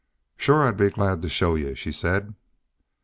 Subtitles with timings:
[0.35, 2.33] "Shore I'll be glad to show y'u," she said.